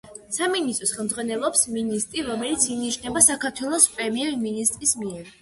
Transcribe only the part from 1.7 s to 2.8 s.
მინისტრი, რომელიც